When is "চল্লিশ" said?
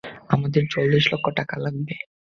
0.71-1.03